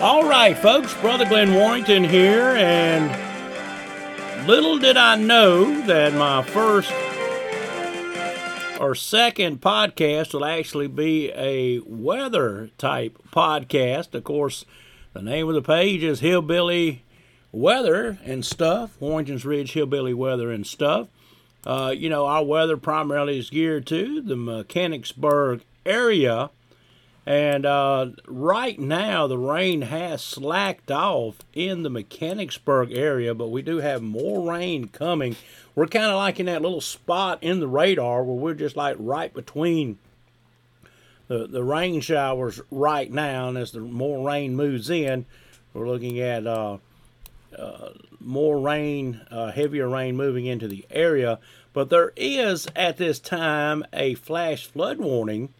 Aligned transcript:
All 0.00 0.28
right, 0.28 0.56
folks, 0.56 0.94
Brother 1.00 1.24
Glenn 1.24 1.54
Warrington 1.54 2.04
here, 2.04 2.54
and 2.56 3.10
little 4.46 4.78
did 4.78 4.96
I 4.96 5.16
know 5.16 5.80
that 5.86 6.14
my 6.14 6.40
first 6.44 6.92
or 8.80 8.94
second 8.94 9.60
podcast 9.60 10.32
will 10.32 10.44
actually 10.44 10.86
be 10.86 11.32
a 11.32 11.80
weather 11.80 12.70
type 12.78 13.18
podcast. 13.32 14.14
Of 14.14 14.22
course, 14.22 14.64
the 15.14 15.22
name 15.22 15.48
of 15.48 15.54
the 15.54 15.62
page 15.62 16.04
is 16.04 16.20
Hillbilly 16.20 17.02
Weather 17.50 18.18
and 18.24 18.46
Stuff, 18.46 19.00
Warrington's 19.00 19.44
Ridge 19.44 19.72
Hillbilly 19.72 20.14
Weather 20.14 20.52
and 20.52 20.64
Stuff. 20.64 21.08
Uh, 21.66 21.92
you 21.92 22.08
know, 22.08 22.24
our 22.24 22.44
weather 22.44 22.76
primarily 22.76 23.40
is 23.40 23.50
geared 23.50 23.84
to 23.88 24.22
the 24.22 24.36
Mechanicsburg 24.36 25.62
area 25.84 26.50
and 27.26 27.66
uh, 27.66 28.12
right 28.26 28.78
now, 28.78 29.26
the 29.26 29.36
rain 29.36 29.82
has 29.82 30.22
slacked 30.22 30.90
off 30.90 31.36
in 31.52 31.82
the 31.82 31.90
Mechanicsburg 31.90 32.90
area, 32.92 33.34
but 33.34 33.50
we 33.50 33.60
do 33.60 33.78
have 33.78 34.00
more 34.00 34.50
rain 34.50 34.88
coming. 34.88 35.36
We're 35.74 35.88
kind 35.88 36.06
of 36.06 36.16
like 36.16 36.40
in 36.40 36.46
that 36.46 36.62
little 36.62 36.80
spot 36.80 37.38
in 37.42 37.60
the 37.60 37.68
radar 37.68 38.24
where 38.24 38.34
we're 38.34 38.54
just 38.54 38.76
like 38.76 38.96
right 38.98 39.32
between 39.32 39.98
the, 41.28 41.46
the 41.46 41.62
rain 41.62 42.00
showers 42.00 42.60
right 42.70 43.12
now. 43.12 43.48
And 43.48 43.58
as 43.58 43.72
the 43.72 43.80
more 43.80 44.26
rain 44.26 44.56
moves 44.56 44.88
in, 44.88 45.26
we're 45.74 45.86
looking 45.86 46.18
at 46.20 46.46
uh, 46.46 46.78
uh, 47.56 47.90
more 48.20 48.58
rain, 48.58 49.20
uh, 49.30 49.52
heavier 49.52 49.88
rain 49.88 50.16
moving 50.16 50.46
into 50.46 50.66
the 50.66 50.86
area. 50.90 51.38
But 51.74 51.90
there 51.90 52.12
is 52.16 52.66
at 52.74 52.96
this 52.96 53.18
time 53.18 53.84
a 53.92 54.14
flash 54.14 54.66
flood 54.66 54.98
warning 54.98 55.52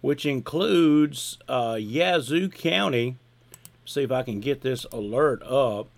which 0.00 0.24
includes 0.24 1.38
uh, 1.48 1.76
Yazoo 1.78 2.48
County. 2.48 3.16
See 3.84 4.02
if 4.02 4.12
I 4.12 4.22
can 4.22 4.40
get 4.40 4.62
this 4.62 4.84
alert 4.92 5.42
up. 5.42 5.88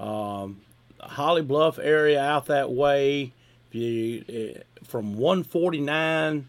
Um, 0.00 0.62
Holly 1.00 1.42
Bluff 1.42 1.78
area 1.78 2.22
out 2.22 2.46
that 2.46 2.72
way. 2.72 3.32
You, 3.72 4.24
uh, 4.56 4.84
from 4.84 5.16
149 5.16 6.48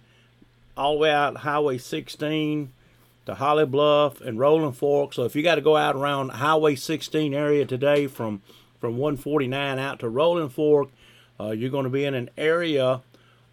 all 0.77 0.93
the 0.93 0.99
way 0.99 1.11
out 1.11 1.37
Highway 1.37 1.77
16 1.77 2.71
to 3.25 3.35
Holly 3.35 3.65
Bluff 3.65 4.21
and 4.21 4.39
Rolling 4.39 4.71
Fork. 4.71 5.13
So 5.13 5.25
if 5.25 5.35
you 5.35 5.43
got 5.43 5.55
to 5.55 5.61
go 5.61 5.75
out 5.75 5.95
around 5.95 6.29
Highway 6.29 6.75
16 6.75 7.33
area 7.33 7.65
today 7.65 8.07
from 8.07 8.41
from 8.79 8.97
149 8.97 9.79
out 9.79 9.99
to 9.99 10.07
Rolling 10.07 10.49
Fork, 10.49 10.89
uh, 11.39 11.49
you're 11.49 11.71
going 11.71 11.85
to 11.85 11.89
be 11.89 12.05
in 12.05 12.13
an 12.13 12.29
area 12.37 13.01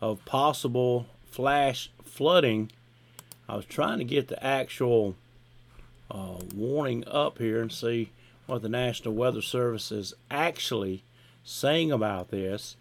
of 0.00 0.22
possible 0.26 1.06
flash 1.30 1.90
flooding 2.04 2.70
I 3.48 3.56
was 3.56 3.64
trying 3.64 3.98
to 3.98 4.04
get 4.04 4.28
the 4.28 4.44
actual 4.44 5.16
uh, 6.10 6.38
warning 6.54 7.04
up 7.06 7.38
here 7.38 7.60
and 7.60 7.70
see 7.70 8.10
what 8.46 8.62
the 8.62 8.68
National 8.68 9.14
Weather 9.14 9.42
Service 9.42 9.90
is 9.90 10.14
actually 10.30 11.02
saying 11.44 11.92
about 11.92 12.30
this. 12.30 12.76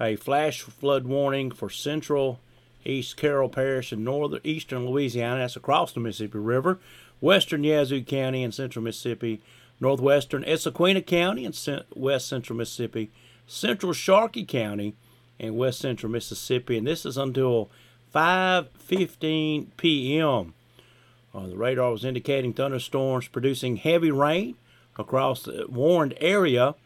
A 0.00 0.16
flash 0.16 0.60
flood 0.62 1.06
warning 1.06 1.50
for 1.50 1.70
central 1.70 2.40
East 2.84 3.16
Carroll 3.16 3.48
Parish 3.48 3.92
and 3.92 4.04
northern 4.04 4.40
eastern 4.44 4.86
Louisiana, 4.86 5.40
that's 5.40 5.56
across 5.56 5.92
the 5.92 6.00
Mississippi 6.00 6.38
River, 6.38 6.78
western 7.20 7.64
Yazoo 7.64 8.02
County 8.02 8.42
and 8.42 8.52
central 8.52 8.82
Mississippi, 8.82 9.40
northwestern 9.80 10.42
Issaquena 10.44 11.04
County 11.04 11.46
and 11.46 11.84
west 11.94 12.28
central 12.28 12.56
Mississippi, 12.56 13.10
central 13.46 13.92
Sharkey 13.92 14.44
County 14.44 14.94
and 15.40 15.56
west 15.56 15.78
central 15.78 16.12
Mississippi. 16.12 16.76
And 16.76 16.86
this 16.86 17.06
is 17.06 17.16
until 17.16 17.70
5:15 18.14 19.66
p.m. 19.76 20.54
Uh, 21.34 21.48
the 21.48 21.56
radar 21.56 21.90
was 21.90 22.04
indicating 22.04 22.52
thunderstorms 22.52 23.26
producing 23.26 23.76
heavy 23.76 24.10
rain 24.10 24.56
across 24.96 25.42
the 25.42 25.66
warned 25.68 26.14
area 26.20 26.76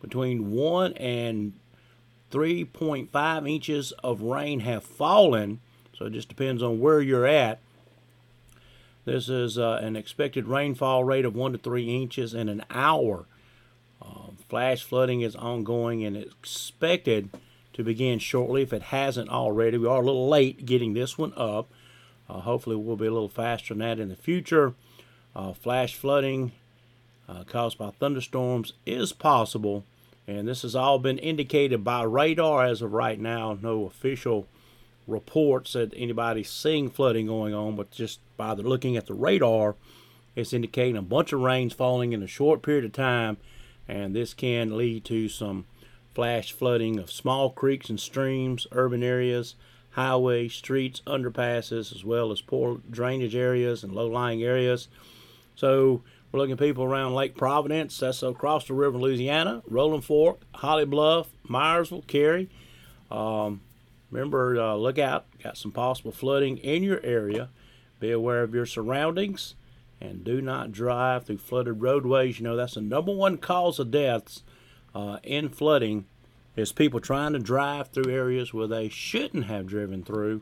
between 0.00 0.52
1 0.52 0.92
and 0.94 1.52
3.5 2.30 3.50
inches 3.50 3.92
of 4.04 4.22
rain 4.22 4.60
have 4.60 4.84
fallen. 4.84 5.60
So 5.98 6.06
it 6.06 6.12
just 6.12 6.28
depends 6.28 6.62
on 6.62 6.78
where 6.78 7.00
you're 7.00 7.26
at. 7.26 7.58
This 9.04 9.28
is 9.28 9.58
uh, 9.58 9.80
an 9.82 9.96
expected 9.96 10.46
rainfall 10.46 11.04
rate 11.04 11.24
of 11.24 11.34
1 11.34 11.52
to 11.52 11.58
3 11.58 12.02
inches 12.02 12.34
in 12.34 12.48
an 12.48 12.64
hour. 12.70 13.26
Uh, 14.00 14.30
flash 14.48 14.84
flooding 14.84 15.22
is 15.22 15.34
ongoing 15.34 16.04
and 16.04 16.16
expected 16.16 17.30
to 17.76 17.84
begin 17.84 18.18
shortly 18.18 18.62
if 18.62 18.72
it 18.72 18.84
hasn't 18.84 19.28
already. 19.28 19.76
We 19.76 19.86
are 19.86 20.00
a 20.00 20.04
little 20.04 20.28
late 20.28 20.64
getting 20.64 20.94
this 20.94 21.18
one 21.18 21.34
up. 21.36 21.68
Uh, 22.28 22.40
hopefully, 22.40 22.74
we'll 22.74 22.96
be 22.96 23.06
a 23.06 23.12
little 23.12 23.28
faster 23.28 23.74
than 23.74 23.80
that 23.80 24.00
in 24.00 24.08
the 24.08 24.16
future. 24.16 24.72
Uh, 25.34 25.52
flash 25.52 25.94
flooding 25.94 26.52
uh, 27.28 27.44
caused 27.44 27.76
by 27.76 27.90
thunderstorms 27.90 28.72
is 28.86 29.12
possible, 29.12 29.84
and 30.26 30.48
this 30.48 30.62
has 30.62 30.74
all 30.74 30.98
been 30.98 31.18
indicated 31.18 31.84
by 31.84 32.02
radar 32.02 32.64
as 32.64 32.80
of 32.80 32.94
right 32.94 33.20
now. 33.20 33.58
No 33.60 33.84
official 33.84 34.48
reports 35.06 35.74
that 35.74 35.92
anybody's 35.94 36.50
seeing 36.50 36.88
flooding 36.88 37.26
going 37.26 37.52
on, 37.52 37.76
but 37.76 37.90
just 37.90 38.20
by 38.38 38.54
the, 38.54 38.62
looking 38.62 38.96
at 38.96 39.06
the 39.06 39.14
radar, 39.14 39.76
it's 40.34 40.54
indicating 40.54 40.96
a 40.96 41.02
bunch 41.02 41.34
of 41.34 41.40
rains 41.40 41.74
falling 41.74 42.14
in 42.14 42.22
a 42.22 42.26
short 42.26 42.62
period 42.62 42.86
of 42.86 42.92
time, 42.94 43.36
and 43.86 44.16
this 44.16 44.32
can 44.32 44.78
lead 44.78 45.04
to 45.04 45.28
some 45.28 45.66
flash 46.16 46.50
flooding 46.50 46.98
of 46.98 47.12
small 47.12 47.50
creeks 47.50 47.90
and 47.90 48.00
streams, 48.00 48.66
urban 48.72 49.02
areas, 49.02 49.54
highways, 49.90 50.54
streets, 50.54 51.02
underpasses, 51.06 51.94
as 51.94 52.06
well 52.06 52.32
as 52.32 52.40
poor 52.40 52.80
drainage 52.90 53.36
areas 53.36 53.84
and 53.84 53.92
low 53.92 54.06
lying 54.06 54.42
areas. 54.42 54.88
So 55.56 56.02
we're 56.32 56.40
looking 56.40 56.54
at 56.54 56.58
people 56.58 56.84
around 56.84 57.14
Lake 57.14 57.36
Providence, 57.36 57.98
that's 57.98 58.22
across 58.22 58.66
the 58.66 58.72
river 58.72 58.96
in 58.96 59.02
Louisiana, 59.02 59.62
Rolling 59.68 60.00
Fork, 60.00 60.40
Holly 60.54 60.86
Bluff, 60.86 61.28
Mayersville, 61.50 62.06
Cary. 62.06 62.48
Um, 63.10 63.60
remember, 64.10 64.58
uh, 64.58 64.74
look 64.74 64.98
out, 64.98 65.26
got 65.44 65.58
some 65.58 65.70
possible 65.70 66.12
flooding 66.12 66.56
in 66.56 66.82
your 66.82 67.04
area. 67.04 67.50
Be 68.00 68.10
aware 68.10 68.42
of 68.42 68.54
your 68.54 68.64
surroundings 68.64 69.54
and 70.00 70.24
do 70.24 70.40
not 70.40 70.72
drive 70.72 71.26
through 71.26 71.38
flooded 71.38 71.82
roadways. 71.82 72.38
You 72.38 72.44
know, 72.44 72.56
that's 72.56 72.76
the 72.76 72.80
number 72.80 73.12
one 73.12 73.36
cause 73.36 73.78
of 73.78 73.90
deaths 73.90 74.42
uh, 74.96 75.18
in 75.22 75.50
flooding 75.50 76.06
is 76.56 76.72
people 76.72 77.00
trying 77.00 77.34
to 77.34 77.38
drive 77.38 77.88
through 77.88 78.10
areas 78.10 78.54
where 78.54 78.66
they 78.66 78.88
shouldn't 78.88 79.44
have 79.44 79.66
driven 79.66 80.02
through. 80.02 80.40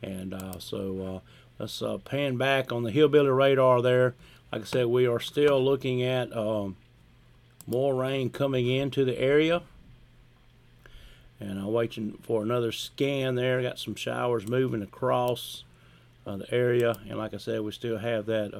And 0.00 0.32
uh, 0.32 0.60
so 0.60 1.00
uh, 1.04 1.20
let's 1.58 1.82
uh, 1.82 1.98
pan 1.98 2.36
back 2.36 2.70
on 2.70 2.84
the 2.84 2.92
hillbilly 2.92 3.30
radar 3.30 3.82
there. 3.82 4.14
Like 4.52 4.62
I 4.62 4.64
said, 4.66 4.86
we 4.86 5.08
are 5.08 5.18
still 5.18 5.62
looking 5.62 6.04
at 6.04 6.34
um, 6.36 6.76
more 7.66 7.96
rain 7.96 8.30
coming 8.30 8.68
into 8.68 9.04
the 9.04 9.18
area. 9.18 9.62
And 11.40 11.58
I'm 11.58 11.72
waiting 11.72 12.18
for 12.22 12.42
another 12.42 12.70
scan 12.70 13.34
there. 13.34 13.60
Got 13.62 13.80
some 13.80 13.96
showers 13.96 14.46
moving 14.46 14.82
across 14.82 15.64
uh, 16.24 16.36
the 16.36 16.54
area. 16.54 17.00
And 17.08 17.18
like 17.18 17.34
I 17.34 17.38
said, 17.38 17.62
we 17.62 17.72
still 17.72 17.98
have 17.98 18.26
that 18.26 18.54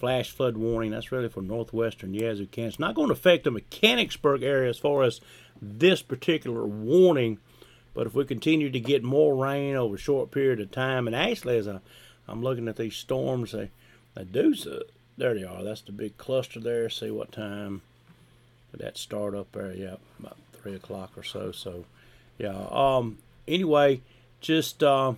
flash 0.00 0.30
flood 0.30 0.56
warning. 0.56 0.90
That's 0.90 1.12
really 1.12 1.28
for 1.28 1.42
northwestern 1.42 2.14
Yazoo. 2.14 2.48
It's 2.56 2.78
not 2.78 2.94
going 2.94 3.08
to 3.08 3.12
affect 3.12 3.44
the 3.44 3.50
Mechanicsburg 3.50 4.42
area 4.42 4.70
as 4.70 4.78
far 4.78 5.02
as 5.02 5.20
this 5.60 6.00
particular 6.00 6.64
warning, 6.64 7.38
but 7.92 8.06
if 8.06 8.14
we 8.14 8.24
continue 8.24 8.70
to 8.70 8.80
get 8.80 9.04
more 9.04 9.36
rain 9.36 9.76
over 9.76 9.96
a 9.96 9.98
short 9.98 10.30
period 10.30 10.58
of 10.58 10.70
time, 10.70 11.06
and 11.06 11.14
actually 11.14 11.58
as 11.58 11.68
I, 11.68 11.80
I'm 12.26 12.42
looking 12.42 12.66
at 12.66 12.76
these 12.76 12.96
storms, 12.96 13.52
they, 13.52 13.70
they 14.14 14.24
do, 14.24 14.54
so, 14.54 14.82
there 15.18 15.34
they 15.34 15.44
are. 15.44 15.62
That's 15.62 15.82
the 15.82 15.92
big 15.92 16.16
cluster 16.16 16.60
there. 16.60 16.88
See 16.88 17.10
what 17.10 17.30
time 17.30 17.82
that 18.72 18.96
start 18.96 19.34
up 19.34 19.52
there? 19.52 19.74
Yeah, 19.74 19.96
about 20.18 20.38
3 20.54 20.76
o'clock 20.76 21.12
or 21.16 21.22
so. 21.22 21.52
So, 21.52 21.84
yeah. 22.38 22.66
Um. 22.70 23.18
Anyway, 23.46 24.00
just 24.40 24.82
uh, 24.82 25.12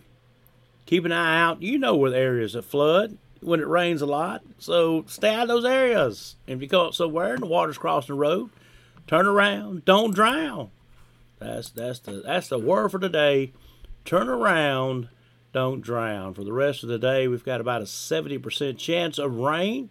keep 0.87 1.05
an 1.05 1.13
eye 1.13 1.41
out. 1.41 1.63
You 1.63 1.79
know 1.79 1.95
where 1.95 2.11
the 2.11 2.19
areas 2.19 2.55
that 2.55 2.65
flood 2.65 3.17
when 3.43 3.61
it 3.61 3.67
rains 3.67 4.03
a 4.03 4.07
lot. 4.07 4.43
So 4.59 5.05
stay 5.09 5.35
out 5.35 5.43
of 5.43 5.49
those 5.49 5.65
areas. 5.65 6.37
If 6.47 6.61
you 6.61 6.69
go 6.69 6.91
somewhere 6.91 7.35
and 7.35 7.43
the 7.43 7.47
water's 7.47 7.79
crossing 7.79 8.15
the 8.15 8.21
road, 8.21 8.51
turn 9.07 9.27
around. 9.27 9.85
Don't 9.85 10.15
drown. 10.15 10.71
That's 11.39 11.71
that's 11.71 11.99
the 12.01 12.23
that's 12.25 12.49
the 12.49 12.59
word 12.59 12.91
for 12.91 12.99
today. 12.99 13.53
Turn 14.05 14.29
around. 14.29 15.09
Don't 15.53 15.83
drown. 15.83 16.35
For 16.35 16.45
the 16.45 16.53
rest 16.53 16.83
of 16.83 16.89
the 16.89 16.99
day, 16.99 17.29
we've 17.29 17.45
got 17.45 17.61
about 17.61 17.83
a 17.83 17.85
70% 17.85 18.79
chance 18.79 19.19
of 19.19 19.37
rain. 19.37 19.91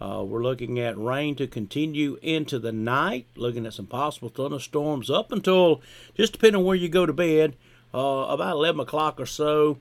Uh, 0.00 0.24
we're 0.24 0.42
looking 0.42 0.80
at 0.80 0.98
rain 0.98 1.36
to 1.36 1.46
continue 1.46 2.18
into 2.22 2.58
the 2.58 2.72
night, 2.72 3.26
looking 3.36 3.66
at 3.66 3.72
some 3.72 3.86
possible 3.86 4.28
thunderstorms 4.28 5.10
up 5.10 5.30
until, 5.30 5.80
just 6.16 6.32
depending 6.32 6.60
on 6.60 6.64
where 6.64 6.76
you 6.76 6.88
go 6.88 7.06
to 7.06 7.12
bed, 7.12 7.56
uh, 7.94 8.26
about 8.28 8.52
11 8.56 8.80
o'clock 8.80 9.20
or 9.20 9.26
so 9.26 9.78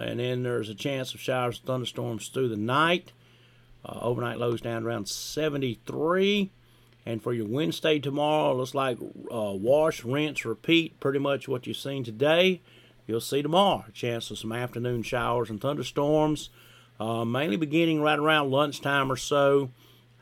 and 0.00 0.18
then 0.20 0.42
there's 0.42 0.68
a 0.68 0.74
chance 0.74 1.14
of 1.14 1.20
showers 1.20 1.58
and 1.58 1.66
thunderstorms 1.66 2.28
through 2.28 2.48
the 2.48 2.56
night. 2.56 3.12
Uh, 3.84 3.98
overnight 4.00 4.38
lows 4.38 4.60
down 4.60 4.84
around 4.84 5.08
73. 5.08 6.50
And 7.06 7.22
for 7.22 7.32
your 7.32 7.46
Wednesday 7.46 7.98
tomorrow, 7.98 8.54
looks 8.54 8.74
like 8.74 8.98
uh, 9.00 9.52
wash, 9.54 10.04
rinse, 10.04 10.44
repeat, 10.44 11.00
pretty 11.00 11.18
much 11.18 11.48
what 11.48 11.66
you've 11.66 11.76
seen 11.76 12.04
today. 12.04 12.60
You'll 13.06 13.20
see 13.20 13.42
tomorrow. 13.42 13.84
A 13.88 13.92
chance 13.92 14.30
of 14.30 14.38
some 14.38 14.52
afternoon 14.52 15.02
showers 15.02 15.50
and 15.50 15.60
thunderstorms. 15.60 16.50
uh, 17.00 17.24
mainly 17.24 17.56
beginning 17.56 18.02
right 18.02 18.18
around 18.18 18.50
lunchtime 18.50 19.10
or 19.10 19.16
so. 19.16 19.70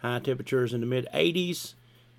High 0.00 0.20
temperatures 0.20 0.72
in 0.72 0.80
the 0.80 0.86
mid 0.86 1.08
80s, 1.12 1.74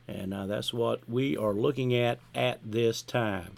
and 0.08 0.34
uh, 0.34 0.46
that's 0.48 0.74
what 0.74 1.08
we 1.10 1.38
are 1.38 1.54
looking 1.54 1.96
at 1.96 2.20
at 2.36 2.60
this 2.70 3.02
time. 3.02 3.54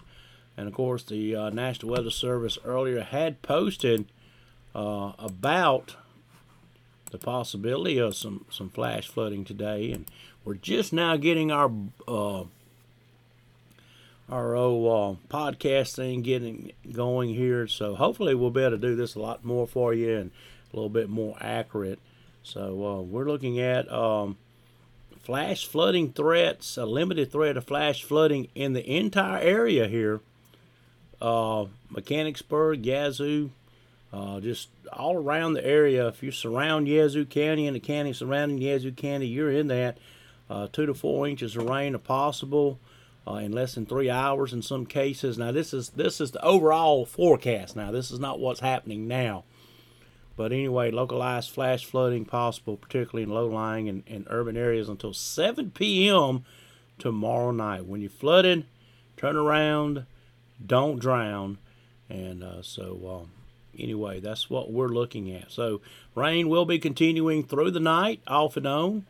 And 0.56 0.68
of 0.68 0.74
course, 0.74 1.02
the 1.02 1.34
uh, 1.34 1.50
National 1.50 1.92
Weather 1.92 2.10
Service 2.10 2.58
earlier 2.64 3.02
had 3.02 3.42
posted 3.42 4.06
uh, 4.74 5.12
about 5.18 5.96
the 7.10 7.18
possibility 7.18 7.98
of 7.98 8.16
some, 8.16 8.46
some 8.50 8.70
flash 8.70 9.08
flooding 9.08 9.44
today, 9.44 9.92
and 9.92 10.06
we're 10.44 10.54
just 10.54 10.92
now 10.92 11.16
getting 11.16 11.50
our 11.50 11.70
uh, 12.08 12.44
our 14.28 14.54
old 14.54 14.86
uh, 14.88 15.34
podcast 15.34 15.94
thing 15.94 16.22
getting 16.22 16.72
going 16.90 17.34
here. 17.34 17.66
So 17.66 17.94
hopefully 17.94 18.34
we'll 18.34 18.50
be 18.50 18.62
able 18.62 18.72
to 18.72 18.78
do 18.78 18.96
this 18.96 19.14
a 19.14 19.20
lot 19.20 19.44
more 19.44 19.66
for 19.66 19.92
you 19.92 20.16
and 20.16 20.30
a 20.72 20.76
little 20.76 20.88
bit 20.88 21.10
more 21.10 21.36
accurate. 21.40 21.98
So 22.42 22.84
uh, 22.84 23.00
we're 23.02 23.26
looking 23.26 23.60
at 23.60 23.92
um, 23.92 24.38
flash 25.20 25.66
flooding 25.66 26.12
threats, 26.12 26.76
a 26.78 26.86
limited 26.86 27.30
threat 27.30 27.56
of 27.58 27.64
flash 27.64 28.02
flooding 28.02 28.48
in 28.54 28.72
the 28.72 28.88
entire 28.88 29.38
area 29.38 29.86
here. 29.86 30.20
Uh, 31.22 31.66
Mechanicsburg, 31.88 32.84
Yazoo, 32.84 33.50
uh, 34.12 34.40
just 34.40 34.70
all 34.92 35.16
around 35.16 35.52
the 35.52 35.64
area. 35.64 36.08
If 36.08 36.20
you 36.20 36.32
surround 36.32 36.88
Yazoo 36.88 37.24
County 37.24 37.68
and 37.68 37.76
the 37.76 37.80
county 37.80 38.12
surrounding 38.12 38.58
Yazoo 38.58 38.90
County, 38.90 39.26
you're 39.26 39.52
in 39.52 39.68
that. 39.68 39.98
Uh, 40.50 40.66
two 40.70 40.84
to 40.84 40.92
four 40.92 41.28
inches 41.28 41.56
of 41.56 41.68
rain 41.68 41.94
are 41.94 41.98
possible 41.98 42.80
uh, 43.26 43.34
in 43.34 43.52
less 43.52 43.76
than 43.76 43.86
three 43.86 44.10
hours 44.10 44.52
in 44.52 44.62
some 44.62 44.84
cases. 44.84 45.38
Now 45.38 45.52
this 45.52 45.72
is 45.72 45.90
this 45.90 46.20
is 46.20 46.32
the 46.32 46.44
overall 46.44 47.06
forecast. 47.06 47.76
Now 47.76 47.92
this 47.92 48.10
is 48.10 48.18
not 48.18 48.40
what's 48.40 48.60
happening 48.60 49.06
now. 49.06 49.44
But 50.36 50.50
anyway, 50.50 50.90
localized 50.90 51.50
flash 51.50 51.84
flooding 51.84 52.24
possible, 52.24 52.76
particularly 52.76 53.22
in 53.22 53.30
low-lying 53.30 53.88
and, 53.88 54.02
and 54.08 54.26
urban 54.28 54.56
areas 54.56 54.88
until 54.88 55.12
7 55.12 55.70
p.m. 55.70 56.44
tomorrow 56.98 57.50
night. 57.52 57.86
When 57.86 58.00
you're 58.00 58.10
flooded, 58.10 58.64
turn 59.16 59.36
around, 59.36 60.04
don't 60.64 60.98
drown. 60.98 61.58
And 62.08 62.42
uh, 62.44 62.62
so, 62.62 63.22
um, 63.22 63.30
anyway, 63.78 64.20
that's 64.20 64.50
what 64.50 64.70
we're 64.70 64.88
looking 64.88 65.32
at. 65.32 65.50
So, 65.50 65.80
rain 66.14 66.48
will 66.48 66.64
be 66.64 66.78
continuing 66.78 67.44
through 67.44 67.70
the 67.70 67.80
night, 67.80 68.20
off 68.26 68.56
and 68.56 68.66
on. 68.66 69.06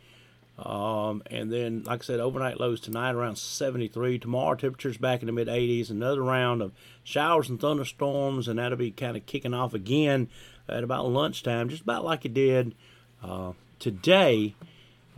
Um, 0.59 1.23
and 1.31 1.53
then, 1.53 1.83
like 1.85 2.03
I 2.03 2.05
said, 2.05 2.21
overnight 2.21 2.61
lows 2.61 2.81
tonight 2.81 3.13
around 3.13 3.37
73. 3.37 4.19
Tomorrow, 4.19 4.55
temperatures 4.55 4.99
back 4.99 5.21
in 5.21 5.27
the 5.27 5.33
mid 5.33 5.49
80s. 5.49 5.91
Another 5.91 6.23
round 6.23 6.63
of 6.63 6.73
showers 7.03 7.49
and 7.49 7.61
thunderstorms, 7.61 8.49
and 8.49 8.59
that'll 8.59 8.79
be 8.79 8.91
kind 8.91 9.17
of 9.17 9.27
kicking 9.27 9.55
off 9.55 9.75
again 9.75 10.29
at 10.69 10.85
about 10.85 11.09
lunchtime, 11.09 11.69
just 11.69 11.83
about 11.83 12.05
like 12.05 12.25
it 12.25 12.35
did 12.35 12.75
uh, 13.23 13.53
today. 13.79 14.55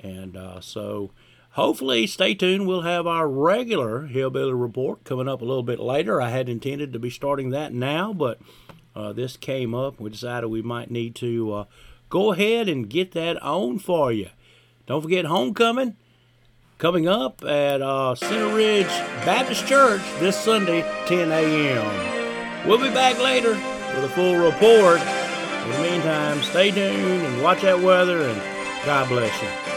And 0.02 0.36
uh, 0.36 0.60
so, 0.60 1.10
hopefully, 1.54 2.06
stay 2.06 2.34
tuned. 2.34 2.66
We'll 2.66 2.82
have 2.82 3.06
our 3.06 3.28
regular 3.28 4.06
Hillbilly 4.06 4.52
Report 4.52 5.02
coming 5.04 5.28
up 5.28 5.40
a 5.40 5.44
little 5.44 5.62
bit 5.62 5.80
later. 5.80 6.20
I 6.20 6.30
had 6.30 6.48
intended 6.48 6.92
to 6.92 6.98
be 6.98 7.10
starting 7.10 7.50
that 7.50 7.72
now, 7.72 8.12
but 8.12 8.38
uh, 8.94 9.12
this 9.12 9.36
came 9.36 9.74
up. 9.74 9.98
We 9.98 10.10
decided 10.10 10.48
we 10.48 10.62
might 10.62 10.90
need 10.90 11.14
to 11.16 11.52
uh, 11.52 11.64
go 12.08 12.32
ahead 12.32 12.68
and 12.68 12.88
get 12.88 13.12
that 13.12 13.42
on 13.42 13.78
for 13.78 14.12
you. 14.12 14.28
Don't 14.86 15.02
forget 15.02 15.24
homecoming 15.24 15.96
coming 16.78 17.08
up 17.08 17.42
at 17.44 17.80
uh, 17.80 18.14
Center 18.14 18.54
Ridge 18.54 18.86
Baptist 19.24 19.66
Church 19.66 20.02
this 20.18 20.38
Sunday, 20.38 20.82
10 21.06 21.32
a.m. 21.32 22.68
We'll 22.68 22.78
be 22.78 22.90
back 22.90 23.18
later 23.18 23.52
with 23.94 24.04
a 24.04 24.08
full 24.08 24.36
report. 24.36 25.00
In 25.00 25.70
the 25.70 25.78
meantime, 25.78 26.42
stay 26.42 26.70
tuned 26.70 27.22
and 27.22 27.42
watch 27.42 27.62
that 27.62 27.80
weather, 27.80 28.20
and 28.28 28.40
God 28.84 29.08
bless 29.08 29.42
you. 29.42 29.73